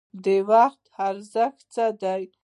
[0.23, 2.21] د وخت ارزښت څه دی؟